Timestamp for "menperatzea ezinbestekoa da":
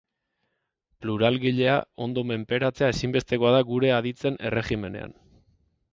2.33-3.61